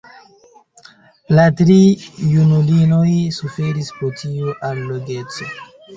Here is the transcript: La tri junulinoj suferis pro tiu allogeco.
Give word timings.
La 1.39 1.43
tri 1.59 1.75
junulinoj 2.31 3.13
suferis 3.39 3.93
pro 3.99 4.11
tiu 4.23 4.57
allogeco. 4.71 5.53